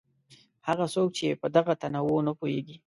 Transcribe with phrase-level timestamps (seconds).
[0.67, 2.77] هغه څوک چې په دغه تنوع نه پوهېږي.